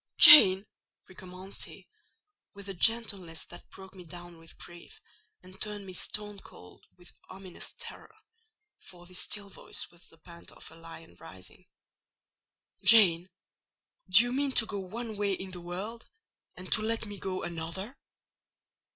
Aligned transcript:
"Jane!" 0.17 0.65
recommenced 1.07 1.65
he, 1.65 1.87
with 2.55 2.67
a 2.67 2.73
gentleness 2.73 3.45
that 3.45 3.69
broke 3.69 3.93
me 3.93 4.03
down 4.03 4.39
with 4.39 4.57
grief, 4.57 4.99
and 5.43 5.61
turned 5.61 5.85
me 5.85 5.93
stone 5.93 6.39
cold 6.39 6.87
with 6.97 7.13
ominous 7.29 7.75
terror—for 7.77 9.05
this 9.05 9.19
still 9.19 9.47
voice 9.47 9.91
was 9.91 10.07
the 10.09 10.17
pant 10.17 10.51
of 10.53 10.71
a 10.71 10.75
lion 10.75 11.15
rising—"Jane, 11.19 13.29
do 14.09 14.23
you 14.23 14.33
mean 14.33 14.53
to 14.53 14.65
go 14.65 14.79
one 14.79 15.17
way 15.17 15.33
in 15.33 15.51
the 15.51 15.61
world, 15.61 16.09
and 16.57 16.71
to 16.71 16.81
let 16.81 17.05
me 17.05 17.19
go 17.19 17.43
another?" 17.43 17.95